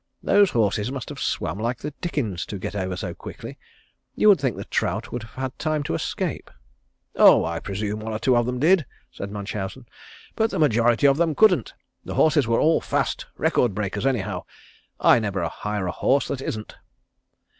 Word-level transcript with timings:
Those 0.23 0.49
horses 0.49 0.91
must 0.91 1.09
have 1.09 1.19
swam 1.19 1.59
like 1.59 1.77
the 1.77 1.91
dickens 2.01 2.47
to 2.47 2.57
get 2.57 2.73
over 2.75 2.95
so 2.95 3.13
quickly. 3.13 3.59
You 4.15 4.29
would 4.29 4.39
think 4.41 4.57
the 4.57 4.65
trout 4.65 5.11
would 5.11 5.21
have 5.21 5.35
had 5.35 5.59
time 5.59 5.83
to 5.83 5.93
escape." 5.93 6.49
"Oh 7.17 7.45
I 7.45 7.59
presume 7.59 7.99
one 7.99 8.11
or 8.11 8.17
two 8.17 8.35
of 8.35 8.47
them 8.47 8.57
did," 8.57 8.87
said 9.11 9.29
Munchausen. 9.29 9.85
"But 10.35 10.49
the 10.49 10.57
majority 10.57 11.05
of 11.05 11.17
them 11.17 11.35
couldn't. 11.35 11.75
The 12.03 12.15
horses 12.15 12.47
were 12.47 12.59
all 12.59 12.81
fast, 12.81 13.27
record 13.37 13.75
breakers 13.75 14.07
anyhow. 14.07 14.45
I 14.99 15.19
never 15.19 15.47
hire 15.47 15.85
a 15.85 15.91
horse 15.91 16.29
that 16.29 16.41
isn't." 16.41 16.73